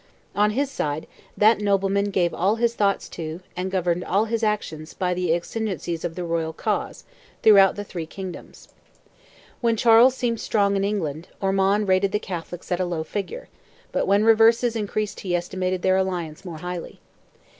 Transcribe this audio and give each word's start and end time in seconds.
On 0.35 0.49
his 0.49 0.71
side, 0.71 1.05
that 1.37 1.61
nobleman 1.61 2.05
gave 2.09 2.33
all 2.33 2.55
his 2.55 2.73
thoughts 2.73 3.07
to, 3.09 3.41
and 3.55 3.69
governed 3.69 4.03
all 4.03 4.25
his 4.25 4.41
actions 4.41 4.95
by 4.95 5.13
the 5.13 5.31
exigencies 5.31 6.03
of 6.03 6.15
the 6.15 6.23
royal 6.23 6.53
cause, 6.53 7.03
throughout 7.43 7.75
the 7.75 7.83
three 7.83 8.07
Kingdoms. 8.07 8.67
When 9.59 9.77
Charles 9.77 10.15
seemed 10.15 10.39
strong 10.41 10.75
in 10.75 10.83
England, 10.83 11.27
Ormond 11.39 11.87
rated 11.87 12.13
the 12.13 12.19
Catholics 12.19 12.71
at 12.71 12.79
a 12.79 12.85
low 12.85 13.03
figure; 13.03 13.47
but 13.91 14.07
when 14.07 14.23
reverses 14.23 14.75
increased 14.75 15.19
he 15.19 15.35
estimated 15.35 15.83
their 15.83 15.97
alliance 15.97 16.43
more 16.43 16.57
highly. 16.57 16.99